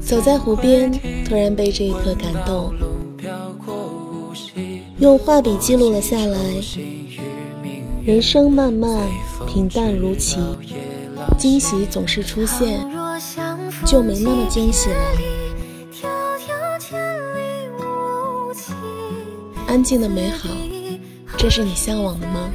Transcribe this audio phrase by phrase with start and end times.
[0.00, 0.92] 走在湖边，
[1.24, 2.72] 突然被这一刻感动，
[4.98, 6.38] 用画笔记录了下来。
[8.04, 9.08] 人生漫漫，
[9.46, 10.38] 平淡如棋，
[11.38, 12.86] 惊喜总是出现，
[13.86, 14.96] 就没那么惊喜了。
[19.66, 20.50] 安静的美好，
[21.38, 22.50] 这是你向往的吗？